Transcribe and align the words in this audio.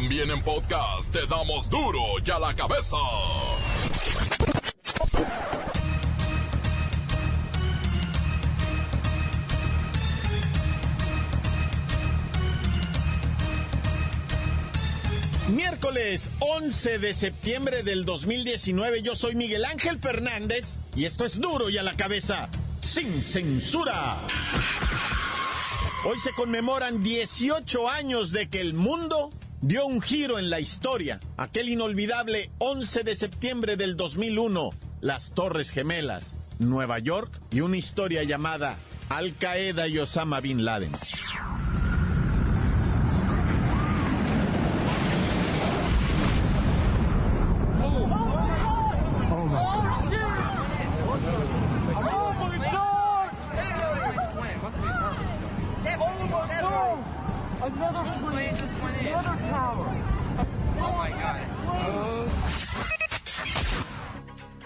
También 0.00 0.30
en 0.30 0.40
podcast 0.44 1.12
te 1.12 1.26
damos 1.26 1.68
duro 1.68 1.98
y 2.24 2.30
a 2.30 2.38
la 2.38 2.54
cabeza. 2.54 2.96
Miércoles 15.48 16.30
11 16.38 17.00
de 17.00 17.12
septiembre 17.12 17.82
del 17.82 18.04
2019, 18.04 19.02
yo 19.02 19.16
soy 19.16 19.34
Miguel 19.34 19.64
Ángel 19.64 19.98
Fernández 19.98 20.76
y 20.94 21.06
esto 21.06 21.24
es 21.24 21.40
duro 21.40 21.70
y 21.70 21.76
a 21.76 21.82
la 21.82 21.94
cabeza, 21.94 22.48
sin 22.80 23.20
censura. 23.20 24.18
Hoy 26.04 26.20
se 26.20 26.30
conmemoran 26.34 27.02
18 27.02 27.88
años 27.88 28.30
de 28.30 28.48
que 28.48 28.60
el 28.60 28.74
mundo 28.74 29.32
dio 29.60 29.86
un 29.86 30.00
giro 30.00 30.38
en 30.38 30.50
la 30.50 30.60
historia. 30.60 31.20
Aquel 31.36 31.68
inolvidable 31.68 32.50
11 32.58 33.02
de 33.02 33.16
septiembre 33.16 33.76
del 33.76 33.96
2001, 33.96 34.70
las 35.00 35.32
Torres 35.32 35.70
Gemelas, 35.70 36.36
Nueva 36.58 36.98
York 36.98 37.40
y 37.50 37.60
una 37.60 37.76
historia 37.76 38.22
llamada 38.24 38.76
Al 39.08 39.34
Qaeda 39.34 39.88
y 39.88 39.98
Osama 39.98 40.40
Bin 40.40 40.64
Laden. 40.64 40.92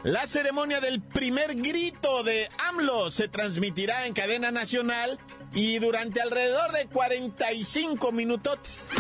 La 0.05 0.27
ceremonia 0.27 0.81
del 0.81 1.01
primer 1.01 1.55
grito 1.55 2.25
de 2.25 2.49
AMLO 2.71 3.13
se 3.13 3.29
transmitirá 3.29 4.09
en 4.09 4.15
cadena 4.15 4.51
nacional 4.51 5.17
y 5.55 5.79
durante 5.79 6.21
alrededor 6.21 6.73
de 6.73 6.87
45 6.87 8.11
minutotes. 8.11 8.91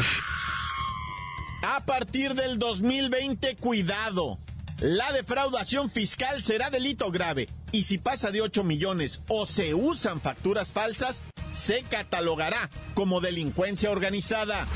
A 1.65 1.85
partir 1.85 2.35
del 2.35 2.61
2020, 2.61 3.57
cuidado. 3.57 4.39
La 4.79 5.13
defraudación 5.13 5.91
fiscal 5.91 6.41
será 6.41 6.71
delito 6.71 7.11
grave 7.11 7.49
y 7.73 7.83
si 7.83 7.99
pasa 7.99 8.31
de 8.31 8.41
8 8.41 8.63
millones 8.63 9.23
o 9.27 9.45
se 9.45 9.75
usan 9.75 10.21
facturas 10.21 10.71
falsas, 10.71 11.25
se 11.51 11.83
catalogará 11.83 12.71
como 12.95 13.21
delincuencia 13.21 13.91
organizada. 13.91 14.69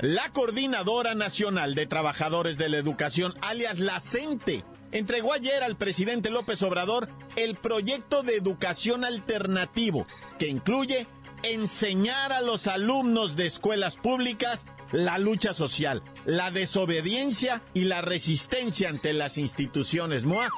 La 0.00 0.30
Coordinadora 0.30 1.14
Nacional 1.14 1.74
de 1.74 1.86
Trabajadores 1.86 2.58
de 2.58 2.68
la 2.68 2.76
Educación, 2.76 3.32
alias 3.40 3.78
la 3.78 3.98
CENTE, 3.98 4.62
entregó 4.92 5.32
ayer 5.32 5.62
al 5.62 5.76
presidente 5.76 6.28
López 6.28 6.62
Obrador 6.62 7.08
el 7.36 7.54
proyecto 7.54 8.22
de 8.22 8.36
educación 8.36 9.06
alternativo, 9.06 10.06
que 10.38 10.48
incluye 10.48 11.06
enseñar 11.42 12.32
a 12.32 12.42
los 12.42 12.66
alumnos 12.66 13.36
de 13.36 13.46
escuelas 13.46 13.96
públicas 13.96 14.66
la 14.92 15.16
lucha 15.16 15.54
social, 15.54 16.02
la 16.26 16.50
desobediencia 16.50 17.62
y 17.72 17.84
la 17.84 18.02
resistencia 18.02 18.90
ante 18.90 19.14
las 19.14 19.38
instituciones 19.38 20.24
MOA. 20.24 20.50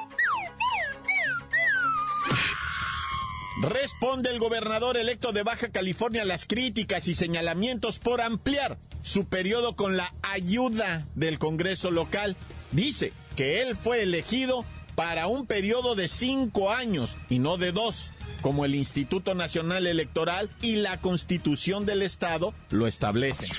Responde 3.61 4.31
el 4.31 4.39
gobernador 4.39 4.97
electo 4.97 5.33
de 5.33 5.43
Baja 5.43 5.71
California 5.71 6.23
a 6.23 6.27
las 6.27 6.45
críticas 6.45 7.09
y 7.09 7.15
señalamientos 7.15 7.99
por 7.99 8.21
ampliar 8.21 8.79
su 9.03 9.25
periodo 9.25 9.75
con 9.75 9.97
la 9.97 10.15
ayuda 10.23 11.09
del 11.17 11.41
Congreso 11.41 11.91
local. 11.91 12.37
Dice 12.71 13.13
que 13.35 13.61
él 13.61 13.77
fue 13.77 14.05
elegido 14.05 14.65
para 14.95 15.27
un 15.27 15.47
periodo 15.47 15.97
de 15.97 16.07
cinco 16.07 16.71
años 16.71 17.17
y 17.29 17.41
no 17.41 17.57
de 17.57 17.73
dos, 17.73 18.13
como 18.43 18.65
el 18.65 18.77
Instituto 18.77 19.35
Nacional 19.35 19.89
Electoral 19.89 20.51
y 20.63 20.77
la 20.77 21.01
Constitución 21.01 21.85
del 21.85 22.03
Estado 22.03 22.55
lo 22.71 22.87
establecen. 22.87 23.51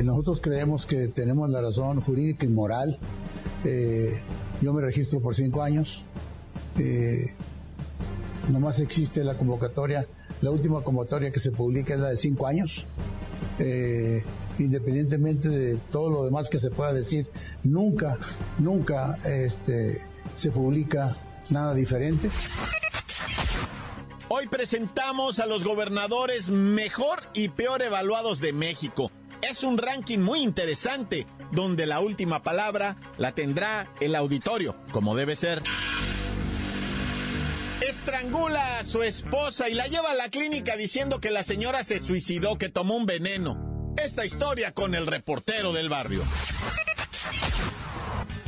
Nosotros 0.00 0.40
creemos 0.40 0.86
que 0.86 1.08
tenemos 1.08 1.50
la 1.50 1.62
razón 1.62 2.00
jurídica 2.00 2.46
y 2.46 2.48
moral. 2.48 2.96
Eh, 3.64 4.22
yo 4.60 4.72
me 4.72 4.82
registro 4.82 5.20
por 5.20 5.34
cinco 5.34 5.62
años. 5.62 6.04
Eh, 6.78 7.34
nomás 8.48 8.80
existe 8.80 9.24
la 9.24 9.34
convocatoria, 9.36 10.06
la 10.40 10.50
última 10.50 10.82
convocatoria 10.82 11.30
que 11.30 11.40
se 11.40 11.50
publica 11.50 11.94
es 11.94 12.00
la 12.00 12.10
de 12.10 12.16
cinco 12.16 12.46
años. 12.46 12.86
Eh, 13.58 14.22
independientemente 14.58 15.48
de 15.48 15.76
todo 15.90 16.10
lo 16.10 16.24
demás 16.24 16.48
que 16.48 16.60
se 16.60 16.70
pueda 16.70 16.92
decir, 16.92 17.28
nunca, 17.62 18.18
nunca 18.58 19.18
este, 19.24 20.02
se 20.34 20.50
publica 20.50 21.16
nada 21.50 21.74
diferente. 21.74 22.30
Hoy 24.28 24.48
presentamos 24.48 25.38
a 25.38 25.46
los 25.46 25.62
gobernadores 25.64 26.50
mejor 26.50 27.20
y 27.34 27.48
peor 27.48 27.82
evaluados 27.82 28.40
de 28.40 28.52
México. 28.52 29.10
Es 29.42 29.62
un 29.62 29.76
ranking 29.76 30.20
muy 30.20 30.40
interesante, 30.40 31.26
donde 31.50 31.84
la 31.84 32.00
última 32.00 32.42
palabra 32.42 32.96
la 33.18 33.34
tendrá 33.34 33.88
el 34.00 34.14
auditorio, 34.14 34.76
como 34.92 35.16
debe 35.16 35.36
ser. 35.36 35.62
Estrangula 37.92 38.78
a 38.78 38.84
su 38.84 39.02
esposa 39.02 39.68
y 39.68 39.74
la 39.74 39.86
lleva 39.86 40.12
a 40.12 40.14
la 40.14 40.30
clínica 40.30 40.76
diciendo 40.76 41.20
que 41.20 41.30
la 41.30 41.44
señora 41.44 41.84
se 41.84 42.00
suicidó, 42.00 42.56
que 42.56 42.70
tomó 42.70 42.96
un 42.96 43.04
veneno. 43.04 43.92
Esta 43.98 44.24
historia 44.24 44.72
con 44.72 44.94
el 44.94 45.06
reportero 45.06 45.74
del 45.74 45.90
barrio. 45.90 46.22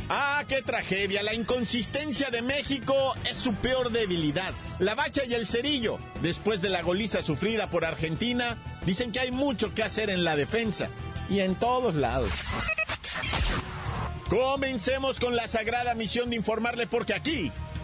Ah, 0.09 0.43
qué 0.47 0.63
tragedia. 0.63 1.21
La 1.21 1.35
inconsistencia 1.35 2.31
de 2.31 2.41
México 2.41 3.13
es 3.23 3.37
su 3.37 3.53
peor 3.53 3.91
debilidad. 3.91 4.51
La 4.79 4.95
bacha 4.95 5.21
y 5.25 5.35
el 5.35 5.45
cerillo, 5.45 5.99
después 6.23 6.63
de 6.63 6.69
la 6.69 6.81
goliza 6.81 7.21
sufrida 7.21 7.69
por 7.69 7.85
Argentina, 7.85 8.57
dicen 8.83 9.11
que 9.11 9.19
hay 9.19 9.31
mucho 9.31 9.75
que 9.75 9.83
hacer 9.83 10.09
en 10.09 10.23
la 10.23 10.35
defensa. 10.35 10.89
Y 11.29 11.41
en 11.41 11.53
todos 11.53 11.93
lados. 11.93 12.31
Comencemos 14.27 15.19
con 15.19 15.35
la 15.35 15.47
sagrada 15.47 15.93
misión 15.93 16.31
de 16.31 16.35
informarle 16.35 16.87
porque 16.87 17.13
aquí 17.13 17.51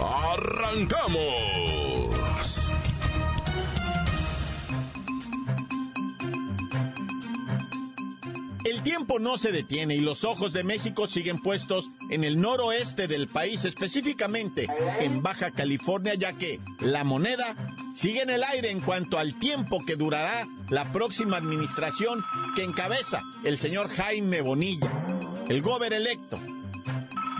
¡Arrancamos! 0.00 1.60
El 8.64 8.82
tiempo 8.82 9.18
no 9.18 9.36
se 9.36 9.52
detiene 9.52 9.96
y 9.96 10.00
los 10.00 10.24
ojos 10.24 10.52
de 10.52 10.64
México 10.64 11.06
siguen 11.06 11.38
puestos 11.38 11.90
en 12.10 12.24
el 12.24 12.40
noroeste 12.40 13.08
del 13.08 13.26
país, 13.26 13.64
específicamente 13.64 14.68
en 15.00 15.22
Baja 15.22 15.50
California, 15.50 16.14
ya 16.14 16.34
que 16.34 16.60
la 16.80 17.02
moneda 17.02 17.56
sigue 17.94 18.22
en 18.22 18.30
el 18.30 18.44
aire 18.44 18.70
en 18.70 18.80
cuanto 18.80 19.18
al 19.18 19.34
tiempo 19.38 19.84
que 19.84 19.96
durará 19.96 20.46
la 20.68 20.92
próxima 20.92 21.36
administración 21.38 22.22
que 22.54 22.62
encabeza 22.62 23.22
el 23.44 23.58
señor 23.58 23.88
Jaime 23.88 24.40
Bonilla, 24.40 24.90
el 25.48 25.62
gober 25.62 25.92
electo. 25.92 26.38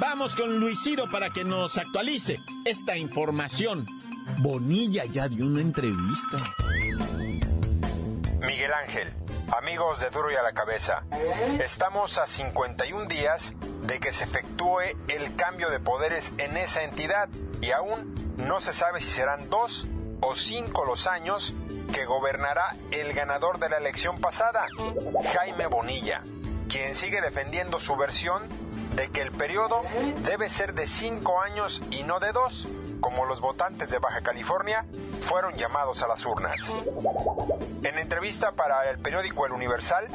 Vamos 0.00 0.34
con 0.34 0.58
Luis 0.58 0.82
Ciro 0.82 1.10
para 1.10 1.28
que 1.28 1.44
nos 1.44 1.76
actualice 1.76 2.40
esta 2.64 2.96
información. 2.96 3.86
Bonilla 4.38 5.04
ya 5.04 5.28
dio 5.28 5.46
una 5.46 5.60
entrevista. 5.60 6.38
Miguel 8.40 8.72
Ángel, 8.72 9.12
amigos 9.58 10.00
de 10.00 10.08
Duro 10.08 10.32
y 10.32 10.36
a 10.36 10.42
la 10.42 10.52
Cabeza, 10.52 11.04
estamos 11.62 12.16
a 12.16 12.26
51 12.26 13.04
días 13.08 13.54
de 13.82 14.00
que 14.00 14.14
se 14.14 14.24
efectúe 14.24 14.80
el 15.08 15.36
cambio 15.36 15.68
de 15.68 15.80
poderes 15.80 16.32
en 16.38 16.56
esa 16.56 16.82
entidad 16.82 17.28
y 17.60 17.72
aún 17.72 18.14
no 18.38 18.60
se 18.60 18.72
sabe 18.72 19.02
si 19.02 19.10
serán 19.10 19.50
dos 19.50 19.86
o 20.22 20.34
cinco 20.34 20.86
los 20.86 21.08
años 21.08 21.54
que 21.92 22.06
gobernará 22.06 22.74
el 22.90 23.12
ganador 23.12 23.58
de 23.58 23.68
la 23.68 23.76
elección 23.76 24.18
pasada, 24.18 24.66
Jaime 25.34 25.66
Bonilla, 25.66 26.22
quien 26.70 26.94
sigue 26.94 27.20
defendiendo 27.20 27.80
su 27.80 27.96
versión 27.96 28.48
de 29.00 29.08
que 29.08 29.22
el 29.22 29.32
periodo 29.32 29.80
debe 30.26 30.50
ser 30.50 30.74
de 30.74 30.86
cinco 30.86 31.40
años 31.40 31.80
y 31.90 32.02
no 32.02 32.20
de 32.20 32.32
dos, 32.32 32.68
como 33.00 33.24
los 33.24 33.40
votantes 33.40 33.88
de 33.88 33.98
Baja 33.98 34.20
California 34.20 34.84
fueron 35.22 35.54
llamados 35.54 36.02
a 36.02 36.06
las 36.06 36.26
urnas. 36.26 36.70
En 37.82 37.98
entrevista 37.98 38.52
para 38.52 38.90
el 38.90 38.98
periódico 38.98 39.46
El 39.46 39.52
Universal, 39.52 40.06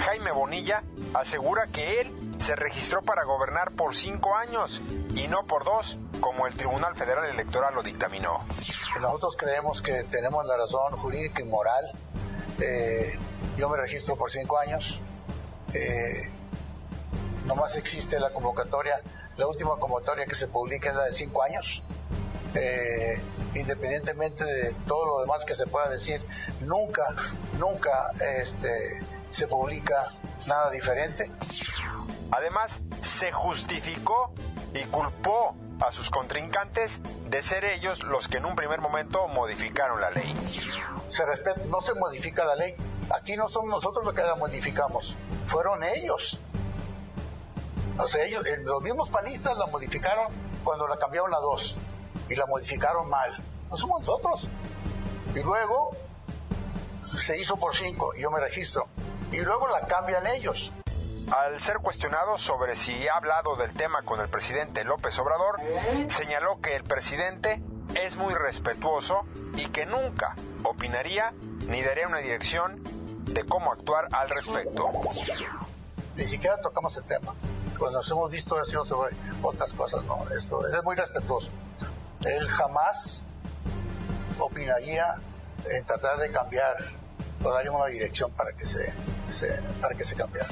Jaime 0.00 0.32
Bonilla 0.32 0.82
asegura 1.14 1.68
que 1.68 2.00
él 2.00 2.12
se 2.38 2.56
registró 2.56 3.02
para 3.02 3.22
gobernar 3.22 3.70
por 3.70 3.94
cinco 3.94 4.34
años 4.34 4.82
y 5.14 5.28
no 5.28 5.46
por 5.46 5.64
dos, 5.64 5.98
como 6.20 6.48
el 6.48 6.54
Tribunal 6.54 6.96
Federal 6.96 7.26
Electoral 7.26 7.76
lo 7.76 7.84
dictaminó. 7.84 8.44
Nosotros 9.00 9.36
creemos 9.36 9.80
que 9.82 10.02
tenemos 10.02 10.44
la 10.46 10.56
razón 10.56 10.96
jurídica 10.96 11.42
y 11.42 11.44
moral. 11.44 11.92
Eh, 12.60 13.16
yo 13.56 13.68
me 13.68 13.76
registro 13.76 14.16
por 14.16 14.32
cinco 14.32 14.58
años. 14.58 14.98
Eh, 15.74 16.28
nomás 17.46 17.76
existe 17.76 18.18
la 18.18 18.30
convocatoria, 18.30 19.00
la 19.36 19.46
última 19.46 19.76
convocatoria 19.76 20.26
que 20.26 20.34
se 20.34 20.48
publica 20.48 20.90
es 20.90 20.96
la 20.96 21.04
de 21.04 21.12
cinco 21.12 21.42
años. 21.42 21.82
Eh, 22.54 23.20
independientemente 23.54 24.44
de 24.44 24.74
todo 24.86 25.06
lo 25.06 25.20
demás 25.20 25.44
que 25.44 25.54
se 25.54 25.66
pueda 25.66 25.88
decir, 25.88 26.24
nunca, 26.60 27.14
nunca 27.58 28.12
este, 28.40 29.02
se 29.30 29.46
publica 29.46 30.12
nada 30.46 30.70
diferente. 30.70 31.30
Además, 32.30 32.80
se 33.02 33.32
justificó 33.32 34.32
y 34.74 34.84
culpó 34.84 35.54
a 35.80 35.92
sus 35.92 36.10
contrincantes 36.10 37.00
de 37.28 37.42
ser 37.42 37.64
ellos 37.64 38.02
los 38.02 38.28
que 38.28 38.38
en 38.38 38.46
un 38.46 38.56
primer 38.56 38.80
momento 38.80 39.26
modificaron 39.28 40.00
la 40.00 40.10
ley. 40.10 40.34
Se 41.08 41.26
respeta, 41.26 41.60
no 41.68 41.80
se 41.80 41.94
modifica 41.94 42.44
la 42.44 42.54
ley. 42.54 42.74
Aquí 43.10 43.36
no 43.36 43.48
somos 43.48 43.70
nosotros 43.70 44.04
los 44.04 44.14
que 44.14 44.22
la 44.22 44.36
modificamos, 44.36 45.16
fueron 45.46 45.82
ellos. 45.84 46.38
O 47.98 48.08
sea, 48.08 48.24
ellos, 48.24 48.44
los 48.60 48.82
mismos 48.82 49.10
panistas 49.10 49.56
la 49.56 49.66
modificaron 49.66 50.26
cuando 50.64 50.86
la 50.88 50.96
cambiaron 50.96 51.34
a 51.34 51.38
dos 51.38 51.76
y 52.28 52.36
la 52.36 52.46
modificaron 52.46 53.08
mal. 53.08 53.36
No 53.70 53.76
somos 53.76 54.00
nosotros. 54.00 54.48
Y 55.34 55.40
luego 55.40 55.90
se 57.04 57.38
hizo 57.38 57.56
por 57.56 57.74
cinco 57.74 58.12
y 58.16 58.22
yo 58.22 58.30
me 58.30 58.40
registro. 58.40 58.86
Y 59.30 59.40
luego 59.40 59.68
la 59.68 59.86
cambian 59.86 60.26
ellos. 60.26 60.72
Al 61.30 61.60
ser 61.60 61.78
cuestionado 61.78 62.36
sobre 62.36 62.76
si 62.76 63.08
ha 63.08 63.16
hablado 63.16 63.56
del 63.56 63.72
tema 63.72 64.02
con 64.02 64.20
el 64.20 64.28
presidente 64.28 64.84
López 64.84 65.18
Obrador, 65.18 65.60
señaló 66.08 66.60
que 66.60 66.76
el 66.76 66.84
presidente 66.84 67.62
es 67.94 68.16
muy 68.16 68.34
respetuoso 68.34 69.24
y 69.56 69.66
que 69.66 69.86
nunca 69.86 70.34
opinaría 70.64 71.32
ni 71.68 71.80
daría 71.82 72.08
una 72.08 72.18
dirección 72.18 72.82
de 73.24 73.44
cómo 73.44 73.72
actuar 73.72 74.08
al 74.12 74.28
respecto. 74.28 74.90
Ni 76.16 76.24
siquiera 76.24 76.60
tocamos 76.60 76.96
el 76.96 77.04
tema. 77.04 77.34
Cuando 77.82 77.98
nos 77.98 78.08
hemos 78.12 78.30
visto 78.30 78.56
ha 78.56 78.64
sido 78.64 78.86
sobre 78.86 79.12
otras 79.42 79.72
cosas, 79.72 80.04
no, 80.04 80.24
esto 80.38 80.64
es 80.68 80.84
muy 80.84 80.94
respetuoso. 80.94 81.50
Él 82.24 82.48
jamás 82.48 83.24
opinaría 84.38 85.16
en 85.68 85.84
tratar 85.84 86.16
de 86.18 86.30
cambiar 86.30 86.76
o 87.42 87.52
darle 87.52 87.70
una 87.70 87.86
dirección 87.86 88.30
para 88.34 88.52
que 88.52 88.66
se, 88.66 88.94
para 89.80 89.96
que 89.96 90.04
se 90.04 90.14
cambiara. 90.14 90.48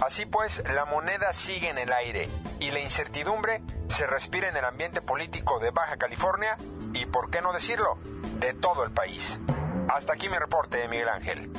Así 0.00 0.26
pues, 0.26 0.62
la 0.72 0.84
moneda 0.84 1.32
sigue 1.32 1.70
en 1.70 1.78
el 1.78 1.92
aire 1.92 2.28
y 2.60 2.70
la 2.70 2.78
incertidumbre 2.78 3.64
se 3.88 4.06
respira 4.06 4.48
en 4.48 4.56
el 4.56 4.64
ambiente 4.64 5.02
político 5.02 5.58
de 5.58 5.72
Baja 5.72 5.96
California 5.96 6.56
y, 6.94 7.04
por 7.04 7.32
qué 7.32 7.42
no 7.42 7.52
decirlo, 7.52 7.98
de 8.38 8.54
todo 8.54 8.84
el 8.84 8.92
país. 8.92 9.40
Hasta 9.88 10.12
aquí 10.12 10.28
mi 10.28 10.38
reporte, 10.38 10.86
Miguel 10.86 11.08
Ángel. 11.08 11.50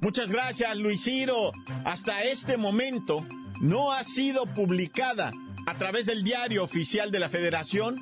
Muchas 0.00 0.30
gracias, 0.30 0.76
Luis 0.76 1.02
Ciro. 1.02 1.50
Hasta 1.84 2.22
este 2.22 2.56
momento 2.56 3.26
no 3.62 3.92
ha 3.92 4.04
sido 4.04 4.44
publicada 4.44 5.32
a 5.66 5.74
través 5.78 6.04
del 6.04 6.24
diario 6.24 6.64
oficial 6.64 7.10
de 7.10 7.20
la 7.20 7.28
Federación 7.28 7.96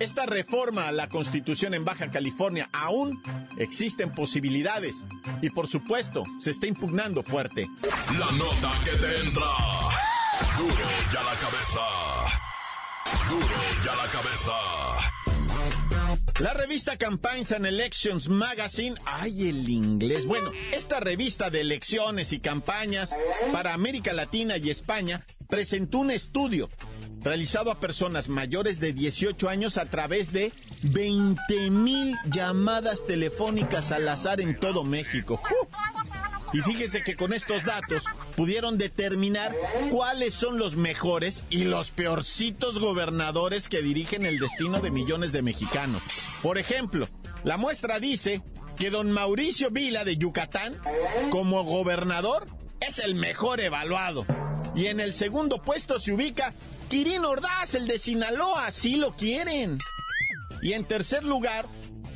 esta 0.00 0.26
reforma 0.26 0.88
a 0.88 0.92
la 0.92 1.08
Constitución 1.08 1.74
en 1.74 1.84
Baja 1.84 2.10
California. 2.10 2.68
Aún 2.72 3.22
existen 3.58 4.10
posibilidades 4.10 5.04
y 5.42 5.50
por 5.50 5.68
supuesto 5.68 6.24
se 6.38 6.50
está 6.50 6.66
impugnando 6.66 7.22
fuerte. 7.22 7.68
La 8.18 8.32
nota 8.32 8.72
que 8.84 8.92
te 8.92 9.20
entra. 9.20 9.46
Duro 10.58 10.88
ya 11.12 11.22
la 11.22 11.34
cabeza. 11.34 11.80
Duro 13.28 13.84
ya 13.84 13.94
la 13.94 14.10
cabeza. 14.10 14.81
La 16.40 16.54
revista 16.54 16.96
Campaigns 16.96 17.52
and 17.52 17.66
Elections 17.66 18.28
Magazine, 18.28 18.96
ay 19.04 19.48
el 19.48 19.68
inglés, 19.68 20.26
bueno, 20.26 20.50
esta 20.72 20.98
revista 20.98 21.50
de 21.50 21.60
elecciones 21.60 22.32
y 22.32 22.40
campañas 22.40 23.14
para 23.52 23.74
América 23.74 24.12
Latina 24.12 24.56
y 24.56 24.70
España 24.70 25.24
presentó 25.48 25.98
un 25.98 26.10
estudio 26.10 26.70
realizado 27.20 27.70
a 27.70 27.78
personas 27.78 28.28
mayores 28.28 28.80
de 28.80 28.92
18 28.92 29.48
años 29.48 29.76
a 29.76 29.86
través 29.86 30.32
de 30.32 30.52
20 30.82 31.70
mil 31.70 32.16
llamadas 32.24 33.06
telefónicas 33.06 33.92
al 33.92 34.08
azar 34.08 34.40
en 34.40 34.58
todo 34.58 34.84
México. 34.84 35.40
Y 36.52 36.60
fíjese 36.60 37.02
que 37.02 37.16
con 37.16 37.32
estos 37.32 37.64
datos 37.64 38.04
pudieron 38.36 38.78
determinar 38.78 39.54
cuáles 39.90 40.34
son 40.34 40.58
los 40.58 40.76
mejores 40.76 41.44
y 41.48 41.64
los 41.64 41.90
peorcitos 41.90 42.78
gobernadores 42.78 43.68
que 43.68 43.82
dirigen 43.82 44.26
el 44.26 44.38
destino 44.38 44.80
de 44.80 44.90
millones 44.90 45.32
de 45.32 45.42
mexicanos. 45.42 46.02
Por 46.42 46.58
ejemplo, 46.58 47.08
la 47.44 47.56
muestra 47.56 48.00
dice 48.00 48.42
que 48.76 48.90
don 48.90 49.10
Mauricio 49.10 49.70
Vila 49.70 50.04
de 50.04 50.16
Yucatán, 50.16 50.78
como 51.30 51.64
gobernador, 51.64 52.46
es 52.80 52.98
el 52.98 53.14
mejor 53.14 53.60
evaluado. 53.60 54.26
Y 54.74 54.86
en 54.86 55.00
el 55.00 55.14
segundo 55.14 55.62
puesto 55.62 56.00
se 56.00 56.12
ubica 56.12 56.54
Quirino 56.88 57.30
Ordaz, 57.30 57.74
el 57.74 57.86
de 57.86 57.98
Sinaloa, 57.98 58.66
así 58.66 58.96
lo 58.96 59.14
quieren. 59.16 59.78
Y 60.62 60.74
en 60.74 60.84
tercer 60.84 61.24
lugar, 61.24 61.66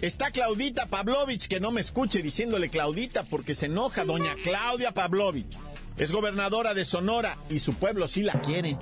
Está 0.02 0.30
Claudita 0.30 0.86
Pavlovich, 0.86 1.48
que 1.48 1.58
no 1.58 1.70
me 1.70 1.80
escuche 1.80 2.20
diciéndole 2.20 2.68
Claudita 2.68 3.22
porque 3.24 3.54
se 3.54 3.66
enoja, 3.66 4.04
doña 4.04 4.34
Claudia 4.42 4.92
Pavlovich. 4.92 5.58
Es 5.96 6.12
gobernadora 6.12 6.74
de 6.74 6.84
Sonora 6.84 7.38
y 7.48 7.60
su 7.60 7.74
pueblo 7.74 8.06
sí 8.06 8.22
la 8.22 8.34
quiere. 8.42 8.76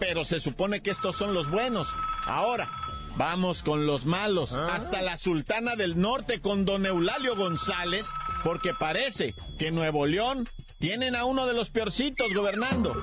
Pero 0.00 0.24
se 0.24 0.40
supone 0.40 0.80
que 0.80 0.90
estos 0.90 1.16
son 1.16 1.34
los 1.34 1.50
buenos. 1.50 1.88
Ahora, 2.24 2.68
vamos 3.16 3.62
con 3.62 3.86
los 3.86 4.06
malos. 4.06 4.54
¿Ah? 4.54 4.74
Hasta 4.74 5.02
la 5.02 5.18
Sultana 5.18 5.76
del 5.76 6.00
Norte 6.00 6.40
con 6.40 6.64
don 6.64 6.86
Eulalio 6.86 7.36
González, 7.36 8.06
porque 8.42 8.72
parece 8.72 9.34
que 9.58 9.70
Nuevo 9.70 10.06
León 10.06 10.48
tienen 10.78 11.14
a 11.16 11.26
uno 11.26 11.46
de 11.46 11.52
los 11.52 11.68
peorcitos 11.68 12.32
gobernando. 12.32 12.94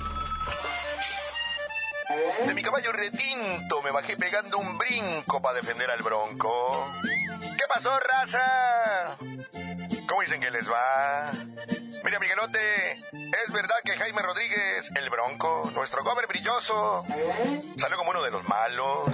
De 2.46 2.54
mi 2.54 2.62
caballo 2.62 2.92
retinto 2.92 3.82
me 3.84 3.92
bajé 3.92 4.18
pegando 4.18 4.58
un 4.58 4.78
brinco 4.78 5.42
para 5.42 5.60
defender 5.60 5.90
al 5.90 6.02
bronco. 6.02 6.92
¿Qué 7.58 7.64
pasó, 7.68 7.98
raza? 8.00 9.18
¿Cómo 10.08 10.22
dicen 10.22 10.42
que 10.42 10.52
les 10.52 10.70
va? 10.70 11.32
Mira, 12.04 12.20
Miguelote, 12.20 12.92
es 12.92 13.54
verdad 13.54 13.76
que 13.84 13.94
Jaime 13.98 14.22
Rodríguez, 14.22 14.92
el 14.96 15.10
bronco, 15.10 15.72
nuestro 15.74 16.04
gober 16.04 16.28
brilloso, 16.28 17.04
salió 17.78 17.98
como 17.98 18.12
uno 18.12 18.24
de 18.24 18.32
los 18.32 18.48
malos. 18.48 19.10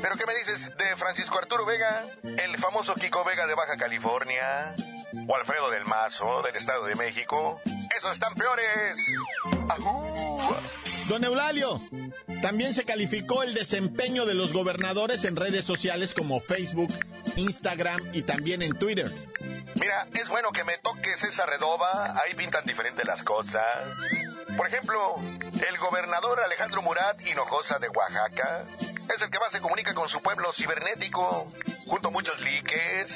¿Pero 0.00 0.16
qué 0.16 0.26
me 0.26 0.34
dices 0.34 0.76
de 0.76 0.96
Francisco 0.96 1.38
Arturo 1.38 1.64
Vega, 1.64 2.02
el 2.22 2.58
famoso 2.58 2.94
Kiko 2.94 3.24
Vega 3.24 3.46
de 3.46 3.54
Baja 3.54 3.76
California? 3.76 4.74
¿O 5.28 5.36
Alfredo 5.36 5.70
del 5.70 5.84
Mazo, 5.84 6.42
del 6.42 6.56
Estado 6.56 6.84
de 6.86 6.96
México? 6.96 7.60
¡Esos 7.96 8.12
están 8.12 8.34
peores! 8.34 8.96
¡Ajú! 9.68 10.56
Don 11.08 11.24
Eulalio, 11.24 11.80
también 12.40 12.74
se 12.74 12.84
calificó 12.84 13.42
el 13.42 13.54
desempeño 13.54 14.24
de 14.24 14.34
los 14.34 14.52
gobernadores 14.52 15.24
en 15.24 15.36
redes 15.36 15.64
sociales 15.64 16.14
como 16.14 16.40
Facebook, 16.40 16.92
Instagram 17.36 18.00
y 18.12 18.22
también 18.22 18.62
en 18.62 18.72
Twitter. 18.78 19.10
Mira, 19.74 20.06
es 20.14 20.28
bueno 20.28 20.52
que 20.52 20.64
me 20.64 20.78
toques 20.78 21.24
esa 21.24 21.46
redoba, 21.46 22.14
ahí 22.22 22.34
pintan 22.34 22.64
diferente 22.64 23.04
las 23.04 23.22
cosas. 23.22 23.64
Por 24.56 24.66
ejemplo, 24.66 25.16
el 25.68 25.78
gobernador 25.78 26.40
Alejandro 26.40 26.82
Murat 26.82 27.20
Hinojosa 27.26 27.78
de 27.78 27.88
Oaxaca 27.88 28.64
es 29.14 29.22
el 29.22 29.30
que 29.30 29.38
más 29.38 29.50
se 29.50 29.60
comunica 29.60 29.94
con 29.94 30.08
su 30.08 30.20
pueblo 30.22 30.52
cibernético, 30.52 31.50
junto 31.86 32.08
a 32.08 32.10
muchos 32.10 32.40
likes 32.40 33.06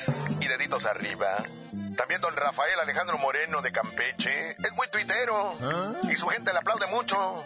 y 0.41 0.47
deditos 0.47 0.87
arriba. 0.87 1.37
También 1.97 2.21
don 2.21 2.35
Rafael 2.37 2.79
Alejandro 2.81 3.17
Moreno 3.19 3.63
de 3.63 3.73
Campeche 3.73 4.51
es 4.51 4.73
muy 4.73 4.87
tuitero 4.89 5.57
¿Ah? 5.63 5.95
y 6.11 6.17
su 6.17 6.27
gente 6.27 6.53
le 6.53 6.59
aplaude 6.59 6.87
mucho. 6.89 7.45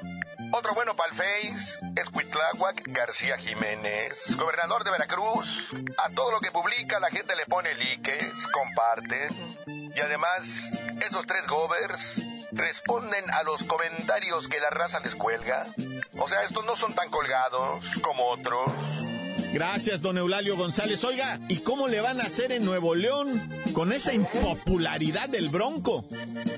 Otro 0.52 0.74
bueno 0.74 0.94
para 0.96 1.10
el 1.10 1.16
Face 1.16 1.78
es 1.96 2.10
Cuitláhuac 2.10 2.82
García 2.86 3.38
Jiménez, 3.38 4.36
gobernador 4.36 4.82
de 4.84 4.90
Veracruz. 4.90 5.70
A 5.98 6.10
todo 6.10 6.32
lo 6.32 6.40
que 6.40 6.50
publica 6.50 6.98
la 6.98 7.10
gente 7.10 7.36
le 7.36 7.46
pone 7.46 7.74
likes, 7.74 8.32
comparten. 8.52 9.28
Y 9.94 10.00
además, 10.00 10.70
esos 11.06 11.26
tres 11.26 11.46
govers 11.46 12.20
responden 12.52 13.30
a 13.30 13.42
los 13.44 13.62
comentarios 13.64 14.48
que 14.48 14.60
la 14.60 14.70
raza 14.70 15.00
les 15.00 15.14
cuelga. 15.14 15.66
O 16.18 16.28
sea, 16.28 16.42
estos 16.42 16.64
no 16.64 16.74
son 16.74 16.94
tan 16.94 17.10
colgados 17.10 17.84
como 18.02 18.26
otros. 18.26 18.72
Gracias, 19.52 20.00
don 20.00 20.16
Eulalio 20.16 20.56
González. 20.56 21.02
Oiga, 21.04 21.38
¿y 21.48 21.60
cómo 21.60 21.88
le 21.88 22.00
van 22.00 22.20
a 22.20 22.24
hacer 22.24 22.52
en 22.52 22.64
Nuevo 22.64 22.94
León 22.94 23.40
con 23.72 23.92
esa 23.92 24.12
impopularidad 24.12 25.28
del 25.28 25.48
Bronco? 25.48 26.04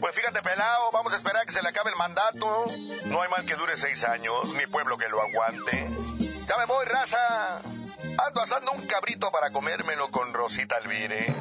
Pues 0.00 0.14
fíjate, 0.14 0.42
pelado, 0.42 0.90
vamos 0.92 1.14
a 1.14 1.16
esperar 1.16 1.46
que 1.46 1.52
se 1.52 1.62
le 1.62 1.70
acabe 1.70 1.90
el 1.90 1.96
mandato. 1.96 2.66
No 3.06 3.22
hay 3.22 3.30
mal 3.30 3.46
que 3.46 3.54
dure 3.54 3.76
seis 3.76 4.04
años, 4.04 4.52
ni 4.54 4.66
pueblo 4.66 4.99
que 4.99 5.08
lo 5.08 5.22
aguante. 5.22 5.88
Ya 6.46 6.58
me 6.58 6.66
voy, 6.66 6.84
raza. 6.84 7.62
Ando 8.26 8.42
asando 8.42 8.72
un 8.72 8.87
cabrito 8.87 9.32
para 9.32 9.50
comérmelo 9.50 10.11
con 10.11 10.34
Rosita 10.34 10.76
Alvírez. 10.76 11.34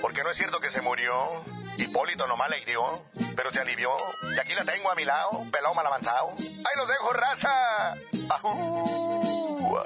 Porque 0.00 0.22
no 0.22 0.30
es 0.30 0.36
cierto 0.36 0.60
que 0.60 0.70
se 0.70 0.82
murió. 0.82 1.12
Hipólito 1.78 2.26
nomás 2.26 2.50
le 2.50 2.60
hirió, 2.60 3.02
pero 3.34 3.52
se 3.52 3.60
alivió. 3.60 3.90
Y 4.36 4.38
aquí 4.38 4.54
la 4.54 4.64
tengo 4.64 4.90
a 4.90 4.94
mi 4.94 5.04
lado, 5.04 5.44
pelado 5.50 5.74
mal 5.74 5.86
avanzado. 5.86 6.32
Ahí 6.38 6.76
los 6.76 6.88
dejo, 6.88 7.12
raza. 7.12 7.94
¡Ajú! 8.28 9.80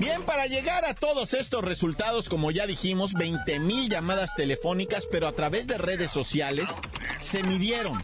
Bien, 0.00 0.22
para 0.22 0.46
llegar 0.46 0.86
a 0.86 0.94
todos 0.94 1.34
estos 1.34 1.62
resultados, 1.62 2.30
como 2.30 2.50
ya 2.50 2.66
dijimos, 2.66 3.12
20 3.12 3.60
mil 3.60 3.90
llamadas 3.90 4.34
telefónicas, 4.34 5.06
pero 5.12 5.28
a 5.28 5.32
través 5.32 5.66
de 5.66 5.76
redes 5.76 6.10
sociales, 6.10 6.70
se 7.18 7.42
midieron 7.42 8.02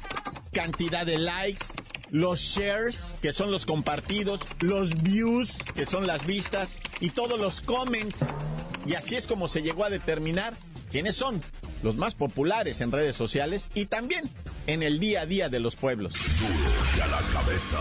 cantidad 0.53 1.07
de 1.07 1.17
likes, 1.17 1.65
los 2.11 2.39
shares, 2.41 3.17
que 3.23 3.33
son 3.33 3.51
los 3.51 3.65
compartidos, 3.65 4.43
los 4.61 4.91
views, 5.03 5.57
que 5.75 5.87
son 5.87 6.07
las 6.07 6.27
vistas, 6.27 6.77
y 7.01 7.09
todos 7.09 7.41
los 7.41 7.63
comments. 7.63 8.27
Y 8.85 8.93
así 8.93 9.15
es 9.15 9.27
como 9.27 9.49
se 9.49 9.63
llegó 9.63 9.87
a 9.87 9.89
determinar 9.89 10.53
quiénes 10.91 11.17
son 11.17 11.41
los 11.83 11.97
más 11.97 12.15
populares 12.15 12.83
en 12.83 12.93
redes 12.93 13.17
sociales 13.17 13.71
y 13.73 13.87
también 13.87 14.31
en 14.67 14.83
el 14.83 14.99
día 15.01 15.23
a 15.23 15.27
día 15.27 15.49
de 15.49 15.61
los 15.61 15.77
pueblos. 15.77 16.13
Y 16.95 17.01
a 17.01 17.07
la 17.07 17.23
cabeza. 17.33 17.81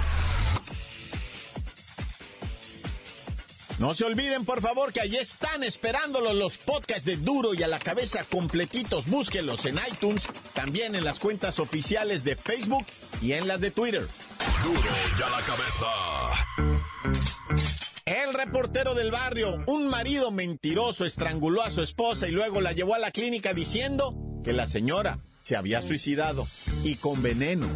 No 3.81 3.95
se 3.95 4.05
olviden, 4.05 4.45
por 4.45 4.61
favor, 4.61 4.93
que 4.93 5.01
allí 5.01 5.17
están 5.17 5.63
esperándolos 5.63 6.35
los 6.35 6.59
podcasts 6.59 7.03
de 7.03 7.17
Duro 7.17 7.55
y 7.55 7.63
a 7.63 7.67
la 7.67 7.79
cabeza 7.79 8.23
completitos. 8.23 9.07
Búsquenlos 9.07 9.65
en 9.65 9.79
iTunes, 9.91 10.21
también 10.53 10.93
en 10.93 11.03
las 11.03 11.19
cuentas 11.19 11.57
oficiales 11.57 12.23
de 12.23 12.35
Facebook 12.35 12.85
y 13.23 13.31
en 13.31 13.47
las 13.47 13.59
de 13.59 13.71
Twitter. 13.71 14.07
Duro 14.63 14.79
y 15.17 15.21
a 15.23 15.29
la 15.29 15.41
cabeza. 15.47 15.87
El 18.05 18.35
reportero 18.35 18.93
del 18.93 19.09
barrio, 19.09 19.63
un 19.65 19.87
marido 19.87 20.29
mentiroso, 20.29 21.03
estranguló 21.03 21.63
a 21.63 21.71
su 21.71 21.81
esposa 21.81 22.27
y 22.27 22.31
luego 22.31 22.61
la 22.61 22.73
llevó 22.73 22.93
a 22.93 22.99
la 22.99 23.09
clínica 23.09 23.55
diciendo 23.55 24.15
que 24.43 24.53
la 24.53 24.67
señora 24.67 25.21
se 25.41 25.55
había 25.55 25.81
suicidado 25.81 26.45
y 26.83 26.97
con 26.97 27.23
veneno. 27.23 27.67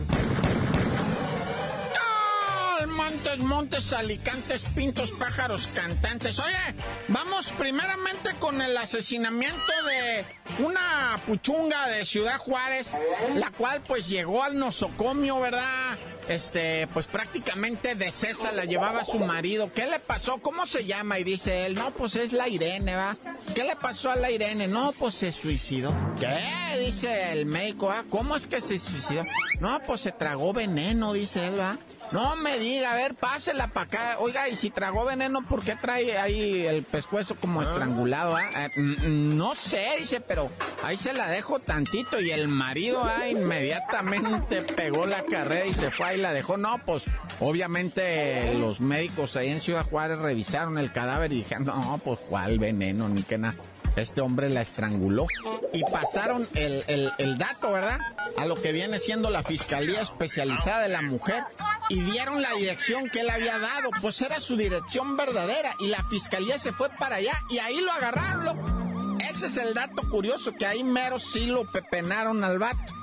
Montes, 3.39 3.93
alicantes, 3.93 4.63
pintos, 4.75 5.11
pájaros, 5.11 5.67
cantantes. 5.67 6.39
Oye, 6.39 6.75
vamos 7.07 7.51
primeramente 7.57 8.35
con 8.39 8.61
el 8.61 8.75
asesinamiento 8.77 9.59
de 9.87 10.25
una 10.63 11.21
puchunga 11.25 11.87
de 11.87 12.05
Ciudad 12.05 12.37
Juárez, 12.37 12.93
la 13.35 13.51
cual 13.51 13.81
pues 13.87 14.07
llegó 14.07 14.43
al 14.43 14.57
nosocomio, 14.57 15.39
¿verdad? 15.39 15.97
Este, 16.27 16.87
pues 16.87 17.05
prácticamente 17.05 17.93
de 17.93 18.11
César 18.11 18.53
la 18.53 18.65
llevaba 18.65 19.05
su 19.05 19.19
marido. 19.19 19.71
¿Qué 19.73 19.85
le 19.85 19.99
pasó? 19.99 20.37
¿Cómo 20.37 20.65
se 20.65 20.85
llama? 20.85 21.19
Y 21.19 21.23
dice 21.23 21.67
él, 21.67 21.75
no, 21.75 21.91
pues 21.91 22.15
es 22.15 22.33
la 22.33 22.47
Irene, 22.47 22.95
¿va? 22.95 23.15
¿Qué 23.53 23.63
le 23.63 23.75
pasó 23.75 24.09
a 24.09 24.15
la 24.15 24.31
Irene? 24.31 24.67
No, 24.67 24.91
pues 24.93 25.13
se 25.13 25.31
suicidó. 25.31 25.93
¿Qué? 26.19 26.39
Dice 26.79 27.31
el 27.31 27.45
médico, 27.45 27.91
¿ah? 27.91 28.03
¿Cómo 28.09 28.35
es 28.35 28.47
que 28.47 28.59
se 28.59 28.79
suicidó? 28.79 29.23
No, 29.59 29.81
pues 29.85 30.01
se 30.01 30.11
tragó 30.11 30.51
veneno, 30.51 31.13
dice 31.13 31.47
él, 31.47 31.59
¿va? 31.59 31.77
No 32.11 32.35
me 32.35 32.59
diga, 32.59 32.91
a 32.91 32.95
ver, 32.95 33.15
pásela 33.15 33.67
para 33.67 33.85
acá. 33.85 34.15
Oiga, 34.19 34.49
y 34.49 34.55
si 34.55 34.69
tragó 34.69 35.05
veneno, 35.05 35.41
¿por 35.43 35.63
qué 35.63 35.75
trae 35.75 36.17
ahí 36.17 36.65
el 36.65 36.83
pescuezo 36.83 37.35
como 37.35 37.61
estrangulado? 37.61 38.35
Ah? 38.35 38.49
Eh, 38.65 38.79
mm, 38.79 39.37
no 39.37 39.55
sé, 39.55 39.87
dice, 39.99 40.21
pero 40.21 40.51
ahí 40.83 40.97
se 40.97 41.13
la 41.13 41.29
dejo 41.29 41.59
tantito. 41.59 42.19
Y 42.19 42.31
el 42.31 42.47
marido 42.47 43.03
ah, 43.03 43.27
inmediatamente 43.27 44.61
pegó 44.61 45.05
la 45.05 45.23
carrera 45.23 45.65
y 45.65 45.73
se 45.73 45.91
fue 45.91 46.14
y 46.15 46.21
la 46.21 46.33
dejó. 46.33 46.57
No, 46.57 46.79
pues 46.85 47.03
obviamente 47.39 48.53
los 48.55 48.81
médicos 48.81 49.35
ahí 49.35 49.49
en 49.49 49.61
Ciudad 49.61 49.85
Juárez 49.85 50.19
revisaron 50.19 50.77
el 50.77 50.91
cadáver 50.91 51.31
y 51.31 51.37
dijeron, 51.37 51.65
no, 51.65 51.99
pues 52.03 52.21
cuál 52.21 52.59
veneno, 52.59 53.09
ni 53.09 53.23
que 53.23 53.37
nada. 53.37 53.55
Este 53.95 54.19
hombre 54.19 54.49
la 54.49 54.61
estranguló. 54.61 55.25
Y 55.71 55.83
pasaron 55.83 56.47
el, 56.53 56.83
el, 57.17 57.37
dato, 57.37 57.71
¿verdad? 57.71 57.99
A 58.37 58.45
lo 58.45 58.55
que 58.55 58.73
viene 58.73 58.99
siendo 58.99 59.29
la 59.29 59.41
Fiscalía 59.41 60.01
Especializada 60.01 60.83
de 60.83 60.89
la 60.89 61.01
Mujer. 61.01 61.43
Y 61.89 62.01
dieron 62.01 62.41
la 62.41 62.53
dirección 62.55 63.09
que 63.09 63.21
él 63.21 63.29
había 63.29 63.57
dado. 63.57 63.91
Pues 64.01 64.21
era 64.21 64.41
su 64.41 64.57
dirección 64.57 65.15
verdadera. 65.15 65.75
Y 65.79 65.87
la 65.87 66.03
Fiscalía 66.09 66.59
se 66.59 66.73
fue 66.73 66.89
para 66.89 67.17
allá. 67.17 67.41
Y 67.49 67.59
ahí 67.59 67.79
lo 67.79 67.91
agarraron. 67.91 69.17
Ese 69.19 69.45
es 69.45 69.57
el 69.57 69.73
dato 69.73 70.07
curioso, 70.09 70.53
que 70.53 70.65
ahí 70.65 70.83
mero 70.83 71.19
sí 71.19 71.45
lo 71.45 71.65
pepenaron 71.65 72.43
al 72.43 72.59
vato. 72.59 72.93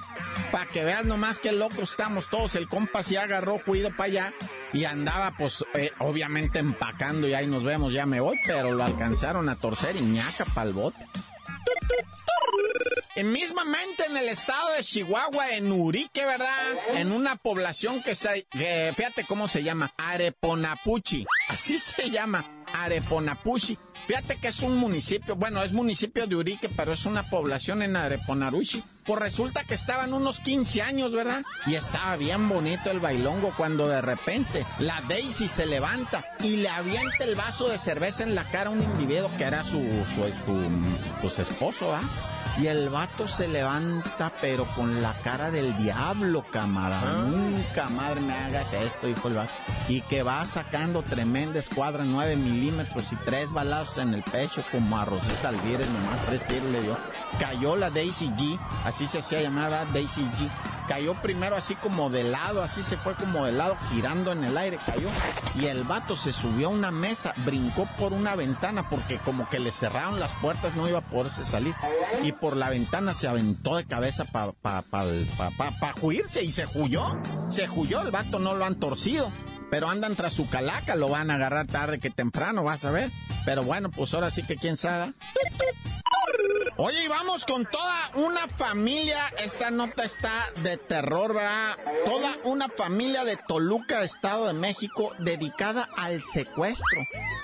Para 0.52 0.66
que 0.66 0.84
veas 0.84 1.06
nomás 1.06 1.38
qué 1.38 1.50
locos 1.50 1.90
estamos 1.90 2.28
todos. 2.28 2.54
El 2.54 2.68
compa 2.68 3.02
sí 3.02 3.16
agarró 3.16 3.58
juido 3.58 3.90
para 3.90 4.04
allá 4.04 4.34
y 4.74 4.84
andaba 4.84 5.34
pues 5.36 5.64
eh, 5.74 5.90
obviamente 5.98 6.58
empacando 6.58 7.26
y 7.26 7.32
ahí 7.32 7.46
nos 7.46 7.64
vemos, 7.64 7.94
ya 7.94 8.04
me 8.04 8.20
voy, 8.20 8.38
pero 8.46 8.72
lo 8.72 8.84
alcanzaron 8.84 9.48
a 9.48 9.56
torcer 9.56 9.96
y 9.96 10.02
ñaca 10.02 10.44
pa'l 10.54 10.74
bote. 10.74 11.04
En 13.14 13.30
mismamente 13.30 14.06
en 14.06 14.16
el 14.16 14.28
estado 14.28 14.72
de 14.72 14.82
Chihuahua, 14.82 15.50
en 15.50 15.70
Urique, 15.70 16.24
¿verdad? 16.24 16.48
En 16.94 17.12
una 17.12 17.36
población 17.36 18.02
que 18.02 18.14
se, 18.14 18.46
fíjate 18.50 19.24
cómo 19.26 19.48
se 19.48 19.62
llama, 19.62 19.92
Areponapuchi, 19.98 21.26
así 21.48 21.78
se 21.78 22.10
llama, 22.10 22.64
Areponapuchi. 22.72 23.76
Fíjate 24.06 24.36
que 24.38 24.48
es 24.48 24.62
un 24.62 24.76
municipio, 24.76 25.36
bueno, 25.36 25.62
es 25.62 25.72
municipio 25.72 26.26
de 26.26 26.34
Urique, 26.34 26.68
pero 26.68 26.92
es 26.92 27.06
una 27.06 27.28
población 27.30 27.82
en 27.82 27.94
Areponaruchi. 27.96 28.82
Pues 29.04 29.20
resulta 29.20 29.64
que 29.64 29.74
estaban 29.74 30.12
unos 30.12 30.40
15 30.40 30.82
años, 30.82 31.12
¿verdad? 31.12 31.42
Y 31.66 31.74
estaba 31.74 32.16
bien 32.16 32.48
bonito 32.48 32.90
el 32.90 32.98
bailongo 32.98 33.52
cuando 33.56 33.88
de 33.88 34.00
repente 34.00 34.66
la 34.80 35.02
Daisy 35.02 35.48
se 35.48 35.66
levanta 35.66 36.24
y 36.40 36.56
le 36.56 36.68
avienta 36.68 37.24
el 37.24 37.36
vaso 37.36 37.68
de 37.68 37.78
cerveza 37.78 38.24
en 38.24 38.34
la 38.34 38.50
cara 38.50 38.70
a 38.70 38.72
un 38.72 38.82
individuo 38.82 39.30
que 39.38 39.44
era 39.44 39.62
su, 39.62 39.82
su, 40.14 41.28
su, 41.28 41.42
esposo, 41.42 41.94
¿ah? 41.94 42.02
Y 42.58 42.66
el 42.66 42.90
vato 42.90 43.26
se 43.26 43.48
levanta, 43.48 44.30
pero 44.40 44.66
con 44.76 45.00
la 45.00 45.14
cara 45.22 45.50
del 45.50 45.76
diablo, 45.78 46.44
camarada. 46.50 47.22
Nunca, 47.22 47.88
madre, 47.88 48.20
me 48.20 48.34
hagas 48.34 48.74
esto, 48.74 49.06
dijo 49.06 49.28
el 49.28 49.34
vato. 49.34 49.52
Y 49.88 50.02
que 50.02 50.22
va 50.22 50.44
sacando 50.44 51.02
tremenda 51.02 51.58
escuadra, 51.58 52.04
9 52.04 52.36
milímetros 52.36 53.12
y 53.12 53.16
tres 53.16 53.50
balazos 53.52 53.98
en 53.98 54.12
el 54.12 54.22
pecho, 54.22 54.62
como 54.70 54.98
a 54.98 55.06
Rosita 55.06 55.48
Alvírez, 55.48 55.88
nomás 55.88 56.20
tres 56.26 56.46
tiros 56.46 56.70
le 56.70 56.82
dio. 56.82 56.98
Cayó 57.40 57.74
la 57.76 57.90
Daisy 57.90 58.28
G, 58.30 58.58
así 58.84 59.06
se 59.06 59.18
hacía 59.18 59.40
llamar, 59.40 59.90
Daisy 59.92 60.22
G. 60.22 60.50
Cayó 60.88 61.14
primero 61.14 61.56
así 61.56 61.74
como 61.76 62.10
de 62.10 62.24
lado, 62.24 62.62
así 62.62 62.82
se 62.82 62.98
fue 62.98 63.14
como 63.14 63.46
de 63.46 63.52
lado, 63.52 63.76
girando 63.90 64.32
en 64.32 64.44
el 64.44 64.58
aire, 64.58 64.78
cayó. 64.84 65.08
Y 65.54 65.66
el 65.66 65.84
vato 65.84 66.16
se 66.16 66.32
subió 66.32 66.68
a 66.68 66.70
una 66.70 66.90
mesa, 66.90 67.32
brincó 67.46 67.88
por 67.98 68.12
una 68.12 68.36
ventana, 68.36 68.90
porque 68.90 69.18
como 69.18 69.48
que 69.48 69.58
le 69.58 69.72
cerraron 69.72 70.20
las 70.20 70.32
puertas, 70.32 70.74
no 70.74 70.88
iba 70.88 70.98
a 70.98 71.02
poderse 71.02 71.46
salir. 71.46 71.74
Y 72.22 72.32
por 72.42 72.56
la 72.56 72.70
ventana 72.70 73.14
se 73.14 73.28
aventó 73.28 73.76
de 73.76 73.84
cabeza 73.84 74.24
para 74.24 74.50
pa, 74.50 74.82
pa, 74.82 75.04
pa, 75.56 75.70
pa, 75.78 75.92
juirse 75.92 76.42
y 76.42 76.50
se 76.50 76.66
huyó. 76.74 77.16
Se 77.48 77.70
huyó, 77.70 78.02
el 78.02 78.10
vato 78.10 78.40
no 78.40 78.54
lo 78.54 78.64
han 78.64 78.74
torcido. 78.74 79.30
Pero 79.70 79.88
andan 79.88 80.16
tras 80.16 80.32
su 80.32 80.48
calaca, 80.48 80.96
lo 80.96 81.08
van 81.08 81.30
a 81.30 81.36
agarrar 81.36 81.68
tarde 81.68 82.00
que 82.00 82.10
temprano, 82.10 82.64
vas 82.64 82.84
a 82.84 82.90
ver. 82.90 83.12
Pero 83.46 83.62
bueno, 83.62 83.92
pues 83.92 84.12
ahora 84.12 84.32
sí 84.32 84.42
que 84.42 84.56
quién 84.56 84.76
sabe. 84.76 85.14
Oye, 86.84 87.04
y 87.04 87.06
vamos 87.06 87.44
con 87.44 87.64
toda 87.64 88.10
una 88.16 88.48
familia. 88.48 89.16
Esta 89.38 89.70
nota 89.70 90.02
está 90.02 90.32
de 90.64 90.78
terror, 90.78 91.32
¿verdad? 91.32 91.78
Toda 92.04 92.36
una 92.42 92.68
familia 92.68 93.24
de 93.24 93.36
Toluca, 93.36 94.02
Estado 94.02 94.48
de 94.48 94.52
México, 94.54 95.12
dedicada 95.20 95.88
al 95.96 96.22
secuestro. 96.22 97.00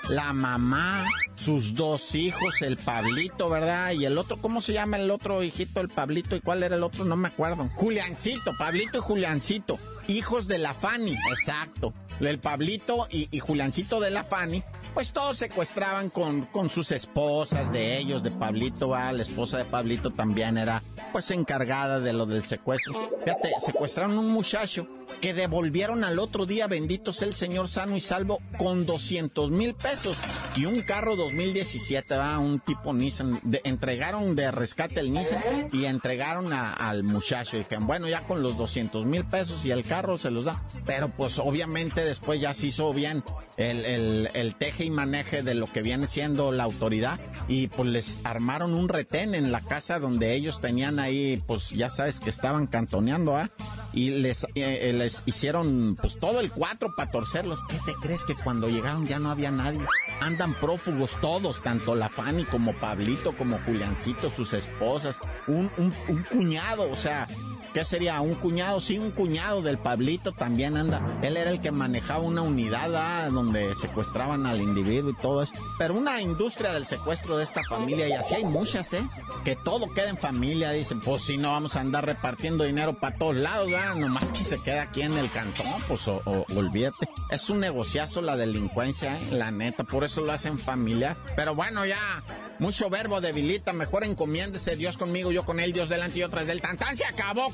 La 0.09 0.33
mamá, 0.33 1.07
sus 1.35 1.73
dos 1.73 2.15
hijos, 2.15 2.61
el 2.61 2.75
Pablito, 2.75 3.47
¿verdad? 3.47 3.91
Y 3.93 4.03
el 4.03 4.17
otro, 4.17 4.35
¿cómo 4.41 4.61
se 4.61 4.73
llama 4.73 4.97
el 4.97 5.09
otro 5.09 5.41
hijito, 5.41 5.79
el 5.79 5.87
Pablito? 5.87 6.35
¿Y 6.35 6.41
cuál 6.41 6.61
era 6.61 6.75
el 6.75 6.83
otro? 6.83 7.05
No 7.05 7.15
me 7.15 7.29
acuerdo. 7.29 7.69
Juliancito, 7.75 8.51
Pablito 8.57 8.97
y 8.97 9.01
Juliancito. 9.01 9.79
Hijos 10.09 10.47
de 10.47 10.57
la 10.57 10.73
Fanny, 10.73 11.15
exacto 11.31 11.93
el 12.27 12.39
Pablito 12.39 13.07
y, 13.09 13.39
Juliancito 13.39 13.99
de 13.99 14.09
la 14.09 14.23
Fanny 14.23 14.63
pues 14.93 15.13
todos 15.13 15.37
secuestraban 15.37 16.09
con, 16.09 16.45
con 16.47 16.69
sus 16.69 16.91
esposas 16.91 17.71
de 17.71 17.97
ellos, 17.97 18.23
de 18.23 18.31
Pablito, 18.31 18.89
¿va? 18.89 19.13
la 19.13 19.21
esposa 19.21 19.57
de 19.57 19.65
Pablito 19.65 20.11
también 20.11 20.57
era 20.57 20.81
pues 21.11 21.31
encargada 21.31 21.99
de 21.99 22.11
lo 22.11 22.25
del 22.25 22.43
secuestro. 22.43 23.09
Fíjate, 23.23 23.51
secuestraron 23.63 24.17
un 24.17 24.29
muchacho 24.29 24.87
que 25.21 25.33
devolvieron 25.33 26.03
al 26.03 26.19
otro 26.19 26.45
día, 26.45 26.67
bendito 26.67 27.13
sea 27.13 27.27
el 27.27 27.35
Señor 27.35 27.67
sano 27.69 27.95
y 27.95 28.01
salvo, 28.01 28.41
con 28.57 28.85
200 28.85 29.51
mil 29.51 29.73
pesos 29.75 30.17
y 30.59 30.65
un 30.65 30.81
carro 30.81 31.15
2017, 31.15 32.17
va, 32.17 32.37
un 32.37 32.59
tipo 32.59 32.93
Nissan. 32.93 33.39
entregaron 33.63 34.35
de 34.35 34.51
rescate 34.51 34.99
el 34.99 35.13
Nissan 35.13 35.69
y 35.71 35.85
entregaron 35.85 36.51
al 36.51 37.03
muchacho. 37.03 37.55
Y 37.55 37.59
dijeron, 37.59 37.87
bueno, 37.87 38.09
ya 38.09 38.23
con 38.23 38.43
los 38.43 38.57
200 38.57 39.05
mil 39.05 39.23
pesos 39.23 39.63
y 39.65 39.71
el 39.71 39.85
carro 39.85 40.17
se 40.17 40.31
los 40.31 40.43
da. 40.43 40.61
Pero 40.85 41.07
pues 41.07 41.39
obviamente 41.39 42.03
después 42.03 42.41
ya 42.41 42.53
se 42.53 42.67
hizo 42.67 42.93
bien 42.93 43.23
el, 43.55 43.85
el, 43.85 44.29
el 44.33 44.55
teje 44.55 44.83
y 44.83 44.89
maneje 44.89 45.43
de 45.43 45.55
lo 45.55 45.71
que 45.71 45.81
viene 45.81 46.07
siendo 46.07 46.51
la 46.51 46.65
autoridad 46.65 47.21
y 47.47 47.67
pues 47.67 47.89
les 47.89 48.19
armaron 48.23 48.73
un 48.73 48.89
retén 48.89 49.35
en 49.35 49.51
la 49.51 49.61
casa 49.61 49.99
donde 49.99 50.33
ellos 50.33 50.61
tenían 50.61 50.99
ahí, 50.99 51.41
pues 51.47 51.69
ya 51.69 51.89
sabes 51.89 52.19
que 52.19 52.29
estaban 52.29 52.67
cantoneando, 52.67 53.35
¿ah? 53.35 53.49
Y 53.93 54.11
les, 54.11 54.43
eh, 54.43 54.49
eh, 54.55 54.93
les 54.93 55.23
hicieron 55.25 55.97
pues 55.99 56.19
todo 56.19 56.41
el 56.41 56.51
cuatro 56.51 56.93
para 56.95 57.11
torcerlos. 57.11 57.63
¿Qué 57.63 57.77
te 57.85 57.93
crees 58.01 58.23
que 58.23 58.35
cuando 58.35 58.69
llegaron 58.69 59.07
ya 59.07 59.19
no 59.19 59.31
había 59.31 59.51
nadie? 59.51 59.81
Andan 60.21 60.48
prófugos 60.55 61.19
todos, 61.21 61.61
tanto 61.61 61.95
la 61.95 62.09
Fanny 62.09 62.45
como 62.45 62.73
Pablito, 62.73 63.33
como 63.33 63.59
Juliancito, 63.59 64.29
sus 64.29 64.53
esposas, 64.53 65.19
un, 65.47 65.71
un, 65.77 65.93
un 66.07 66.23
cuñado, 66.23 66.89
o 66.89 66.95
sea, 66.95 67.27
¿Qué 67.73 67.85
sería? 67.85 68.19
¿Un 68.21 68.35
cuñado? 68.35 68.81
Sí, 68.81 68.97
un 68.97 69.11
cuñado 69.11 69.61
del 69.61 69.77
Pablito 69.77 70.31
también 70.31 70.75
anda. 70.75 71.01
Él 71.21 71.37
era 71.37 71.51
el 71.51 71.61
que 71.61 71.71
manejaba 71.71 72.23
una 72.23 72.41
unidad 72.41 73.29
donde 73.29 73.75
secuestraban 73.75 74.45
al 74.45 74.61
individuo 74.61 75.11
y 75.11 75.15
todo 75.15 75.43
eso. 75.43 75.53
Pero 75.77 75.93
una 75.93 76.21
industria 76.21 76.73
del 76.73 76.85
secuestro 76.85 77.37
de 77.37 77.43
esta 77.43 77.61
familia, 77.63 78.07
y 78.07 78.13
así 78.13 78.35
hay 78.35 78.45
muchas, 78.45 78.93
¿eh? 78.93 79.07
Que 79.45 79.55
todo 79.55 79.93
queda 79.93 80.09
en 80.09 80.17
familia, 80.17 80.71
dicen. 80.71 80.99
Pues 80.99 81.23
si 81.23 81.37
no 81.37 81.51
vamos 81.51 81.75
a 81.75 81.81
andar 81.81 82.05
repartiendo 82.05 82.63
dinero 82.63 82.99
para 82.99 83.17
todos 83.17 83.35
lados, 83.35 83.69
¿verdad? 83.69 83.95
Nomás 83.95 84.31
que 84.31 84.41
se 84.41 84.59
queda 84.59 84.83
aquí 84.83 85.01
en 85.01 85.17
el 85.17 85.29
cantón, 85.29 85.67
pues 85.87 86.07
o, 86.07 86.21
olvídate. 86.55 87.07
Es 87.29 87.49
un 87.49 87.59
negociazo 87.59 88.21
la 88.21 88.35
delincuencia, 88.35 89.17
¿eh? 89.17 89.31
La 89.31 89.51
neta, 89.51 89.83
por 89.83 90.03
eso 90.03 90.21
lo 90.21 90.31
hacen 90.31 90.57
familia. 90.57 91.17
Pero 91.35 91.53
bueno, 91.53 91.85
ya 91.85 92.23
mucho 92.59 92.89
verbo 92.89 93.21
debilita, 93.21 93.73
mejor 93.73 94.03
encomiéndese 94.03 94.75
Dios 94.75 94.97
conmigo, 94.97 95.31
yo 95.31 95.45
con 95.45 95.59
él, 95.59 95.71
Dios 95.71 95.87
delante 95.87 96.19
y 96.19 96.23
otras 96.23 96.47
del 96.47 96.61
tantán. 96.61 96.97
Se 96.97 97.05
acabó, 97.05 97.53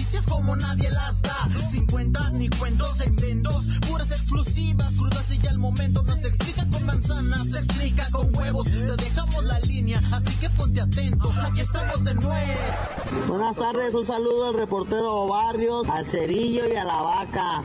Noticias 0.00 0.26
como 0.26 0.56
nadie 0.56 0.88
las 0.90 1.20
da. 1.20 1.48
Sin 1.70 1.86
cuentas 1.86 2.32
ni 2.32 2.48
cuentos 2.48 3.00
en 3.02 3.14
vendos. 3.16 3.66
Puras 3.86 4.10
exclusivas, 4.10 4.96
crudas 4.96 5.30
y 5.30 5.38
ya 5.38 5.50
el 5.50 5.58
momento. 5.58 6.02
No 6.02 6.16
se 6.16 6.28
explica 6.28 6.66
con 6.68 6.86
manzanas, 6.86 7.50
se 7.50 7.58
explica 7.58 8.10
con 8.10 8.34
huevos. 8.34 8.66
Te 8.66 8.96
dejamos 8.96 9.44
la 9.44 9.60
línea, 9.60 10.00
así 10.12 10.34
que 10.38 10.48
ponte 10.50 10.80
atento. 10.80 11.30
Aquí 11.42 11.60
estamos 11.60 12.02
de 12.02 12.14
nuez. 12.14 12.58
Buenas 13.28 13.54
tardes, 13.56 13.92
un 13.92 14.06
saludo 14.06 14.48
al 14.48 14.54
reportero 14.54 15.26
Barrios, 15.26 15.86
al 15.90 16.06
Cerillo 16.06 16.66
y 16.66 16.76
a 16.76 16.84
la 16.84 17.02
Vaca. 17.02 17.62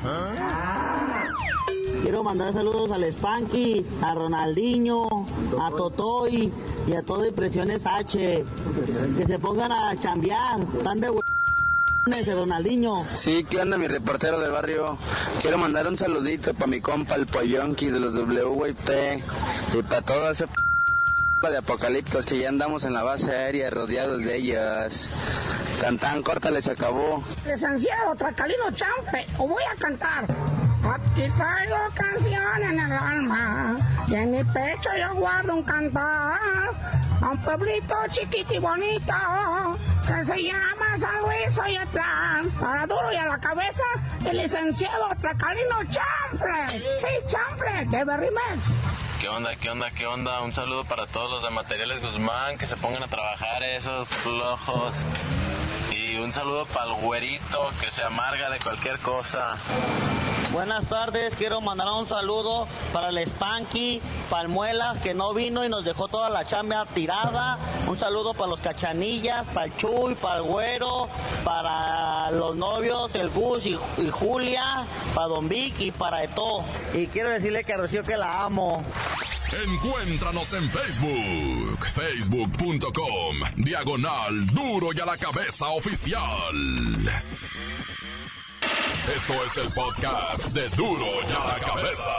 Quiero 2.01 2.21
mandar 2.21 2.53
saludos 2.53 2.91
al 2.91 3.09
Spanky, 3.13 3.85
a 4.01 4.13
Ronaldinho, 4.13 5.25
a 5.61 5.71
Totoy 5.71 6.51
y 6.85 6.93
a 6.93 7.01
todo 7.01 7.25
Impresiones 7.25 7.85
H. 7.85 8.45
Que 9.17 9.25
se 9.25 9.39
pongan 9.39 9.71
a 9.71 9.97
chambear. 9.97 10.59
Están 10.77 10.99
de 10.99 11.09
Ronaldinho. 12.05 13.03
Sí, 13.13 13.43
¿qué 13.49 13.61
onda 13.61 13.79
mi 13.79 13.87
reportero 13.87 14.39
del 14.39 14.51
barrio? 14.51 14.95
Quiero 15.41 15.57
mandar 15.57 15.87
un 15.87 15.97
saludito 15.97 16.53
para 16.53 16.67
mi 16.67 16.79
compa 16.79 17.15
el 17.15 17.25
Poyonki 17.25 17.87
de 17.87 17.99
los 17.99 18.15
WIP 18.15 18.89
y 19.73 19.81
para 19.81 20.01
toda 20.03 20.31
esa 20.31 20.45
p 20.45 21.49
de 21.49 21.57
apocaliptos 21.57 22.25
que 22.25 22.39
ya 22.39 22.49
andamos 22.49 22.85
en 22.85 22.93
la 22.93 23.01
base 23.01 23.31
aérea 23.31 23.71
rodeados 23.71 24.23
de 24.23 24.35
ellas. 24.35 25.09
Tan 25.81 25.97
tan 25.97 26.21
corta 26.21 26.51
les 26.51 26.67
acabó. 26.67 27.23
Licenciado 27.43 28.15
Tracalino 28.15 28.71
Champe, 28.71 29.25
o 29.39 29.47
voy 29.47 29.63
a 29.63 29.75
cantar. 29.75 30.25
Aquí 30.83 31.23
traigo 31.35 31.77
canción 31.95 32.61
en 32.61 32.79
el 32.79 32.91
alma 32.91 33.77
y 34.07 34.13
en 34.13 34.31
mi 34.31 34.43
pecho 34.43 34.89
yo 34.99 35.15
guardo 35.15 35.55
un 35.55 35.63
cantar 35.63 36.39
a 37.21 37.29
un 37.31 37.37
pueblito 37.37 37.95
chiquito 38.11 38.53
y 38.53 38.59
bonito 38.59 39.13
que 40.05 40.25
se 40.25 40.43
llama 40.43 40.97
San 40.97 41.21
Luis 41.21 41.57
Oyetlán. 41.57 42.49
Para 42.59 42.85
duro 42.85 43.11
y 43.11 43.15
a 43.15 43.25
la 43.25 43.37
cabeza 43.37 43.83
el 44.25 44.37
licenciado 44.37 45.09
Tracalino 45.19 45.77
Chamfre. 45.89 46.69
Sí, 46.69 47.27
Chamfre, 47.29 47.85
de 47.85 48.03
Berrimex. 48.03 48.63
¿Qué 49.19 49.29
onda, 49.29 49.55
qué 49.55 49.69
onda, 49.69 49.89
qué 49.91 50.05
onda? 50.05 50.41
Un 50.41 50.51
saludo 50.51 50.83
para 50.83 51.07
todos 51.07 51.31
los 51.31 51.43
de 51.43 51.49
Materiales 51.49 52.01
Guzmán 52.01 52.57
que 52.57 52.67
se 52.67 52.75
pongan 52.77 53.03
a 53.03 53.07
trabajar 53.07 53.63
esos 53.63 54.09
flojos. 54.17 54.95
Un 56.19 56.31
saludo 56.31 56.65
para 56.65 56.91
el 56.91 57.01
güerito 57.01 57.69
que 57.79 57.91
se 57.91 58.03
amarga 58.03 58.49
de 58.49 58.59
cualquier 58.59 58.99
cosa. 58.99 59.57
Buenas 60.51 60.85
tardes, 60.85 61.33
quiero 61.35 61.59
mandar 61.59 61.87
un 61.89 62.07
saludo 62.07 62.67
para 62.93 63.09
el 63.09 63.27
Spanky, 63.27 64.01
Palmuelas, 64.29 64.99
que 64.99 65.13
no 65.13 65.33
vino 65.33 65.65
y 65.65 65.69
nos 65.69 65.83
dejó 65.83 66.07
toda 66.07 66.29
la 66.29 66.45
chamba 66.45 66.85
tirada. 66.93 67.57
Un 67.87 67.99
saludo 67.99 68.33
para 68.33 68.51
los 68.51 68.59
cachanillas, 68.61 69.45
para 69.47 69.65
el 69.65 69.75
Chuy, 69.75 70.15
para 70.15 70.37
el 70.37 70.43
Güero, 70.43 71.09
para 71.43 72.31
los 72.31 72.55
novios, 72.55 73.13
el 73.15 73.29
Gus 73.29 73.65
y, 73.65 73.77
Julia, 74.09 74.87
para 75.13 75.27
Don 75.27 75.49
Vic 75.49 75.79
y 75.79 75.91
para 75.91 76.23
Eto. 76.23 76.63
Y 76.93 77.07
quiero 77.07 77.31
decirle 77.31 77.65
que 77.65 77.73
a 77.73 77.77
Rocío 77.77 78.03
que 78.03 78.15
la 78.15 78.43
amo. 78.43 78.81
Encuéntranos 79.53 80.53
en 80.53 80.69
Facebook, 80.71 81.85
facebook.com, 81.93 83.37
diagonal 83.57 84.47
duro 84.47 84.89
y 84.93 84.99
a 84.99 85.05
la 85.05 85.17
cabeza 85.17 85.69
oficial. 85.69 86.19
Esto 89.15 89.33
es 89.45 89.57
el 89.57 89.71
podcast 89.71 90.45
de 90.47 90.67
Duro 90.69 91.05
y 91.21 91.31
a 91.31 91.53
la 91.53 91.59
Cabeza. 91.59 92.11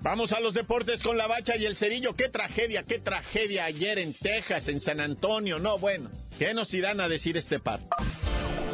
Vamos 0.00 0.32
a 0.32 0.40
los 0.40 0.54
deportes 0.54 1.02
con 1.02 1.18
la 1.18 1.26
bacha 1.26 1.56
y 1.56 1.66
el 1.66 1.76
cerillo. 1.76 2.16
Qué 2.16 2.28
tragedia, 2.28 2.84
qué 2.84 2.98
tragedia 2.98 3.66
ayer 3.66 3.98
en 3.98 4.14
Texas, 4.14 4.68
en 4.68 4.80
San 4.80 5.00
Antonio. 5.00 5.58
No, 5.58 5.78
bueno, 5.78 6.10
¿qué 6.38 6.54
nos 6.54 6.72
irán 6.72 7.00
a 7.00 7.08
decir 7.08 7.36
este 7.36 7.60
par? 7.60 7.80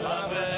y 0.05 0.54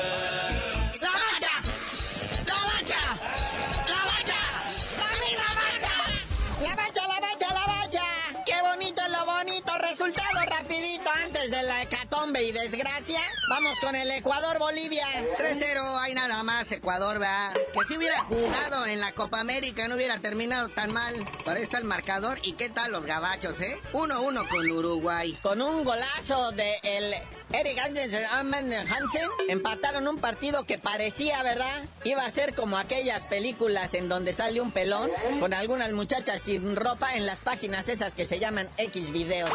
Vamos 13.49 13.79
con 13.79 13.95
el 13.95 14.11
Ecuador-Bolivia. 14.11 15.07
3-0, 15.39 15.99
hay 16.01 16.15
nada 16.15 16.43
más 16.43 16.73
Ecuador, 16.73 17.21
¿verdad? 17.21 17.55
Que 17.73 17.85
si 17.87 17.97
hubiera 17.97 18.25
jugado 18.25 18.87
en 18.87 18.99
la 19.01 19.13
Copa 19.13 19.39
América 19.39 19.87
no 19.87 19.95
hubiera 19.95 20.19
terminado 20.19 20.69
tan 20.69 20.93
mal. 20.93 21.15
Por 21.45 21.57
ahí 21.57 21.63
está 21.63 21.79
el 21.79 21.85
marcador. 21.85 22.41
¿Y 22.43 22.55
qué 22.55 22.71
tal 22.71 22.91
los 22.91 23.07
gabachos, 23.07 23.61
eh? 23.61 23.79
1-1 23.93 24.49
con 24.49 24.69
Uruguay. 24.69 25.39
Con 25.43 25.63
un 25.63 25.85
golazo 25.85 26.51
de 26.53 26.75
el 26.83 27.15
Eric 27.53 27.79
Hansen, 27.79 29.31
empataron 29.49 30.09
un 30.09 30.19
partido 30.19 30.65
que 30.65 30.79
parecía, 30.79 31.41
¿verdad? 31.45 31.85
Iba 32.03 32.27
a 32.27 32.31
ser 32.33 32.53
como 32.53 32.79
aquellas 32.79 33.27
películas 33.27 33.95
en 33.95 34.09
donde 34.09 34.35
sale 34.35 34.61
un 34.61 34.73
pelón 34.73 35.09
con 35.39 35.55
algunas 35.55 35.93
muchachas 35.93 36.43
sin 36.43 36.75
ropa 36.75 37.15
en 37.15 37.27
las 37.27 37.39
páginas 37.39 37.89
esas 37.89 38.17
que 38.17 38.27
se 38.27 38.41
llaman 38.41 38.69
X 38.77 39.13
videos. 39.13 39.53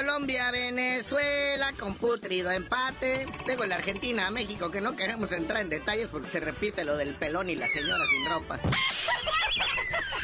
Colombia, 0.00 0.50
Venezuela 0.50 1.74
con 1.78 1.94
putrido 1.94 2.50
empate. 2.50 3.26
Luego 3.44 3.66
la 3.66 3.74
Argentina, 3.74 4.30
México, 4.30 4.70
que 4.70 4.80
no 4.80 4.96
queremos 4.96 5.30
entrar 5.30 5.60
en 5.60 5.68
detalles 5.68 6.08
porque 6.08 6.26
se 6.26 6.40
repite 6.40 6.84
lo 6.84 6.96
del 6.96 7.14
pelón 7.14 7.50
y 7.50 7.54
la 7.54 7.68
señora 7.68 8.06
sin 8.06 8.24
ropa. 8.24 8.58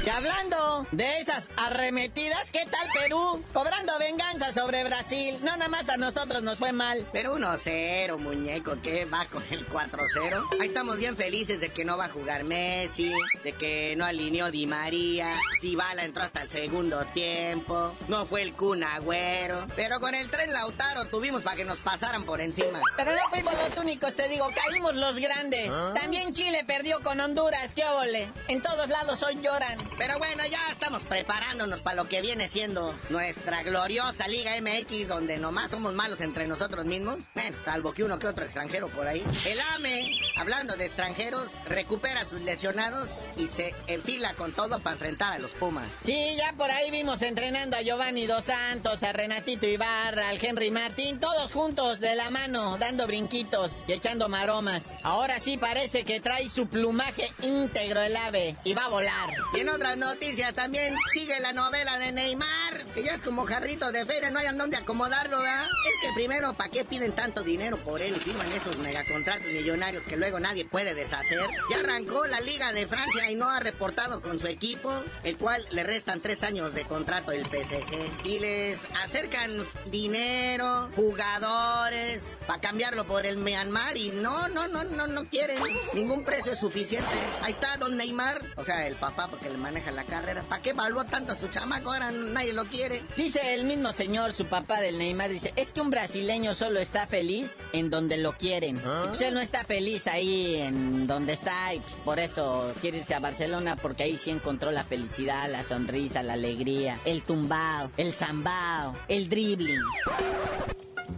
Y 0.04 0.08
hablando 0.08 0.86
de 0.92 1.20
esas 1.20 1.48
arremetidas, 1.56 2.50
¿qué 2.52 2.64
tal 2.70 2.88
Perú? 2.92 3.42
Cobrando 3.52 3.98
venganza 3.98 4.52
sobre 4.52 4.84
Brasil. 4.84 5.38
No, 5.42 5.56
nada 5.56 5.68
más 5.68 5.88
a 5.88 5.96
nosotros 5.96 6.42
nos 6.42 6.58
fue 6.58 6.72
mal. 6.72 7.06
Pero 7.12 7.36
1-0, 7.36 8.18
muñeco, 8.18 8.76
¿qué 8.82 9.04
va 9.06 9.24
con 9.26 9.42
el 9.50 9.66
4-0? 9.68 10.48
Ahí 10.60 10.68
estamos 10.68 10.98
bien 10.98 11.16
felices 11.16 11.60
de 11.60 11.70
que 11.70 11.84
no 11.84 11.96
va 11.96 12.06
a 12.06 12.08
jugar 12.10 12.44
Messi, 12.44 13.12
de 13.42 13.52
que 13.52 13.96
no 13.96 14.04
alineó 14.04 14.50
Di 14.50 14.66
María, 14.66 15.34
Dybala 15.62 16.04
entró 16.04 16.22
hasta 16.22 16.42
el 16.42 16.50
segundo 16.50 17.04
tiempo, 17.06 17.94
no 18.08 18.26
fue 18.26 18.42
el 18.42 18.52
Kun 18.52 18.84
Agüero. 18.84 19.66
Pero 19.74 19.98
con 19.98 20.14
el 20.14 20.30
tren 20.30 20.52
Lautaro 20.52 21.06
tuvimos 21.06 21.42
para 21.42 21.56
que 21.56 21.64
nos 21.64 21.78
pasaran 21.78 22.24
por 22.24 22.40
encima. 22.40 22.80
Pero 22.96 23.12
no 23.12 23.22
fuimos 23.30 23.54
los 23.54 23.78
únicos, 23.78 24.14
te 24.14 24.28
digo, 24.28 24.48
caímos 24.54 24.94
los 24.94 25.16
grandes. 25.16 25.70
También 25.94 26.32
Chile 26.34 26.64
perdió 26.66 27.00
con 27.02 27.18
Honduras, 27.20 27.72
qué 27.74 27.84
ole. 27.84 28.28
En 28.48 28.62
todos 28.62 28.88
lados 28.88 29.22
hoy 29.22 29.40
lloran. 29.40 29.85
Pero 29.96 30.18
bueno, 30.18 30.44
ya 30.50 30.70
estamos 30.70 31.04
preparándonos 31.04 31.80
para 31.80 31.96
lo 31.96 32.08
que 32.08 32.20
viene 32.20 32.48
siendo 32.48 32.94
nuestra 33.10 33.62
gloriosa 33.62 34.28
Liga 34.28 34.52
MX, 34.60 35.08
donde 35.08 35.38
nomás 35.38 35.70
somos 35.70 35.94
malos 35.94 36.20
entre 36.20 36.46
nosotros 36.46 36.84
mismos. 36.84 37.18
Bueno, 37.34 37.56
salvo 37.62 37.92
que 37.92 38.04
uno 38.04 38.18
que 38.18 38.26
otro 38.26 38.44
extranjero 38.44 38.88
por 38.88 39.06
ahí. 39.06 39.24
El 39.46 39.58
AME, 39.74 40.10
hablando 40.36 40.76
de 40.76 40.86
extranjeros, 40.86 41.50
recupera 41.66 42.20
a 42.20 42.24
sus 42.24 42.40
lesionados 42.42 43.26
y 43.36 43.48
se 43.48 43.74
enfila 43.86 44.34
con 44.34 44.52
todo 44.52 44.78
para 44.80 44.94
enfrentar 44.94 45.32
a 45.32 45.38
los 45.38 45.52
Pumas. 45.52 45.88
Sí, 46.02 46.34
ya 46.36 46.52
por 46.52 46.70
ahí 46.70 46.90
vimos 46.90 47.22
entrenando 47.22 47.76
a 47.76 47.82
Giovanni 47.82 48.26
Dos 48.26 48.44
Santos, 48.44 49.02
a 49.02 49.12
Renatito 49.12 49.66
Ibarra, 49.66 50.28
al 50.28 50.44
Henry 50.44 50.70
Martín, 50.70 51.18
todos 51.18 51.52
juntos 51.52 52.00
de 52.00 52.14
la 52.14 52.30
mano, 52.30 52.76
dando 52.78 53.06
brinquitos 53.06 53.84
y 53.86 53.92
echando 53.92 54.28
maromas. 54.28 54.82
Ahora 55.02 55.40
sí 55.40 55.56
parece 55.56 56.04
que 56.04 56.20
trae 56.20 56.48
su 56.48 56.68
plumaje 56.68 57.30
íntegro 57.42 58.02
el 58.02 58.16
ave 58.16 58.56
y 58.64 58.74
va 58.74 58.84
a 58.84 58.88
volar. 58.88 59.34
Y 59.54 59.60
en 59.60 59.68
otras 59.68 59.96
noticias 59.96 60.54
también 60.54 60.94
sigue 61.12 61.38
la 61.40 61.52
novela 61.52 61.98
de 61.98 62.12
Neymar, 62.12 62.84
que 62.94 63.02
ya 63.02 63.14
es 63.14 63.22
como 63.22 63.44
jarrito 63.44 63.90
de 63.92 64.04
feria, 64.04 64.30
no 64.30 64.38
hay 64.38 64.46
en 64.46 64.58
dónde 64.58 64.76
acomodarlo, 64.76 65.38
¿verdad? 65.38 65.64
Es 65.64 66.08
que 66.08 66.14
primero, 66.14 66.54
¿para 66.54 66.70
qué 66.70 66.84
piden 66.84 67.12
tanto 67.12 67.42
dinero 67.42 67.76
por 67.78 68.02
él 68.02 68.14
y 68.16 68.20
firman 68.20 68.50
esos 68.52 68.76
megacontratos 68.78 69.48
millonarios 69.48 70.04
que 70.04 70.16
luego 70.26 70.40
nadie 70.40 70.64
puede 70.64 70.92
deshacer? 70.92 71.48
Ya 71.70 71.78
arrancó 71.78 72.26
la 72.26 72.40
Liga 72.40 72.72
de 72.72 72.88
Francia 72.88 73.30
y 73.30 73.36
no 73.36 73.48
ha 73.48 73.60
reportado 73.60 74.20
con 74.20 74.40
su 74.40 74.48
equipo, 74.48 74.92
el 75.22 75.36
cual 75.36 75.64
le 75.70 75.84
restan 75.84 76.20
tres 76.20 76.42
años 76.42 76.74
de 76.74 76.82
contrato 76.84 77.30
el 77.30 77.44
PSG. 77.44 78.26
Y 78.26 78.40
les 78.40 78.88
acercan 79.04 79.64
dinero, 79.84 80.90
jugadores, 80.96 82.24
para 82.44 82.60
cambiarlo 82.60 83.06
por 83.06 83.24
el 83.24 83.36
Myanmar 83.36 83.96
y 83.96 84.10
no, 84.10 84.48
no, 84.48 84.66
no, 84.66 84.82
no, 84.82 85.06
no 85.06 85.28
quieren. 85.28 85.62
Ningún 85.94 86.24
precio 86.24 86.50
es 86.50 86.58
suficiente. 86.58 87.06
Ahí 87.42 87.52
está 87.52 87.76
Don 87.76 87.96
Neymar, 87.96 88.42
o 88.56 88.64
sea, 88.64 88.88
el 88.88 88.96
papá 88.96 89.28
porque 89.28 89.48
le 89.48 89.58
maneja 89.58 89.92
la 89.92 90.02
carrera. 90.02 90.42
¿Para 90.42 90.60
qué 90.60 90.70
evaluó 90.70 91.04
tanto 91.04 91.34
a 91.34 91.36
su 91.36 91.46
chamaco? 91.46 91.92
Ahora 91.92 92.10
nadie 92.10 92.52
lo 92.52 92.64
quiere. 92.64 93.00
Dice 93.16 93.54
el 93.54 93.64
mismo 93.64 93.92
señor, 93.92 94.34
su 94.34 94.46
papá 94.46 94.80
del 94.80 94.98
Neymar, 94.98 95.30
dice, 95.30 95.52
es 95.54 95.70
que 95.70 95.80
un 95.80 95.90
brasileño 95.90 96.56
solo 96.56 96.80
está 96.80 97.06
feliz 97.06 97.58
en 97.72 97.90
donde 97.90 98.16
lo 98.16 98.32
quieren. 98.32 98.78
Y 98.78 99.08
pues 99.08 99.20
él 99.20 99.32
no 99.32 99.40
está 99.40 99.62
feliz 99.62 100.08
ahí 100.08 100.15
en 100.18 101.06
donde 101.06 101.32
está 101.32 101.74
y 101.74 101.82
por 102.04 102.18
eso 102.18 102.72
quiere 102.80 102.98
irse 102.98 103.14
a 103.14 103.20
Barcelona 103.20 103.76
porque 103.76 104.04
ahí 104.04 104.16
sí 104.16 104.30
encontró 104.30 104.70
la 104.70 104.84
felicidad, 104.84 105.50
la 105.50 105.62
sonrisa, 105.62 106.22
la 106.22 106.34
alegría, 106.34 106.98
el 107.04 107.22
tumbao, 107.22 107.90
el 107.96 108.12
zambao, 108.12 108.94
el 109.08 109.28
dribbling. 109.28 109.80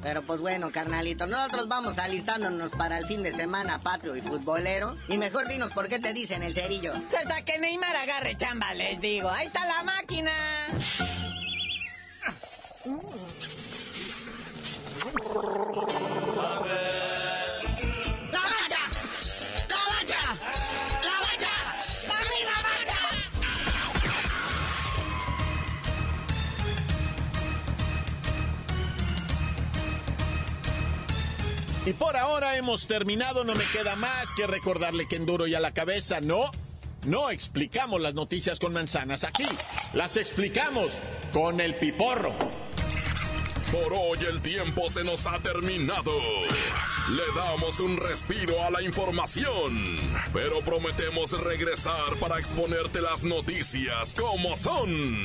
Pero 0.03 0.23
pues 0.23 0.41
bueno, 0.41 0.71
carnalito, 0.71 1.27
nosotros 1.27 1.69
vamos 1.69 1.99
alistándonos 1.99 2.71
para 2.71 2.99
el 2.99 3.07
fin 3.07 3.23
de 3.23 3.33
semana 3.33 3.81
patrio 3.81 4.17
y 4.17 4.21
futbolero. 4.21 4.97
Y 5.09 5.19
mejor 5.19 5.49
dinos 5.49 5.73
por 5.73 5.89
qué 5.89 5.99
te 5.99 6.13
dicen 6.13 6.43
el 6.43 6.55
cerillo. 6.55 6.93
Pues 6.93 7.27
Hasta 7.27 7.45
que 7.45 7.59
Neymar 7.59 7.97
agarre 7.97 8.37
chamba, 8.37 8.75
les 8.75 9.01
digo. 9.01 9.29
Ahí 9.29 9.47
está 9.47 9.67
la 9.67 9.83
máquina. 9.83 10.31
Y 31.89 31.95
por 31.95 32.19
ahora 32.19 32.59
hemos 32.59 32.87
terminado, 32.87 33.45
no 33.45 33.55
me 33.55 33.65
queda 33.65 33.97
más 33.97 34.35
que 34.35 34.47
recordarle 34.47 35.09
que 35.09 35.17
en 35.17 35.25
duro 35.25 35.47
y 35.47 35.55
a 35.55 35.61
la 35.61 35.73
cabeza 35.73 36.21
no, 36.21 36.51
no 37.07 37.31
explicamos 37.31 37.99
las 37.99 38.13
noticias 38.13 38.59
con 38.59 38.75
manzanas 38.75 39.25
aquí, 39.25 39.47
las 39.95 40.19
explicamos 40.19 40.93
con 41.33 41.63
el 41.63 41.77
piporro. 41.77 42.35
Por 43.73 43.95
hoy 43.95 44.19
el 44.29 44.43
tiempo 44.43 44.91
se 44.91 45.03
nos 45.03 45.27
ha 45.27 45.39
terminado. 45.39 46.13
Le 47.11 47.23
damos 47.35 47.81
un 47.81 47.97
respiro 47.97 48.63
a 48.63 48.71
la 48.71 48.83
información, 48.83 49.97
pero 50.35 50.61
prometemos 50.61 51.41
regresar 51.41 52.17
para 52.21 52.39
exponerte 52.39 53.01
las 53.01 53.23
noticias 53.23 54.15
como 54.15 54.57
son. 54.57 55.25